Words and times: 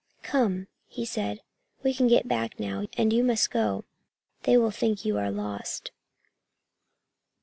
"Come," 0.23 0.65
he 0.87 1.05
said, 1.05 1.41
"we 1.83 1.93
can 1.93 2.07
get 2.07 2.27
back 2.27 2.59
now, 2.59 2.87
and 2.97 3.13
you 3.13 3.23
must 3.23 3.51
go. 3.51 3.85
They 4.45 4.57
will 4.57 4.71
think 4.71 5.05
you 5.05 5.19
are 5.19 5.29
lost." 5.29 5.91